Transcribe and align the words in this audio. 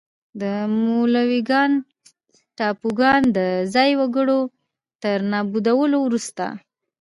د 0.41 0.43
مولوکان 0.83 1.71
ټاپوګان 2.57 3.21
د 3.37 3.39
ځايي 3.73 3.93
وګړو 3.99 4.39
تر 5.03 5.17
نابودولو 5.31 5.97
وروسته. 6.03 6.45